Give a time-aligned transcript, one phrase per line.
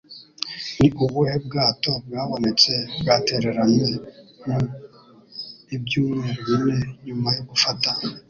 [0.79, 3.89] Ni ubuhe bwato bwabonetse bwatereranywe
[4.45, 4.59] mu
[5.75, 7.89] Ibyumweru bine nyuma yo gufata